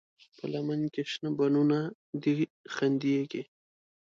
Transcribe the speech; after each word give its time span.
په 0.37 0.45
لمن 0.53 0.81
کې 0.93 1.01
شنه 1.11 1.29
بڼوڼه 1.37 1.81
دي 2.21 2.35
خندېږي 2.73 3.43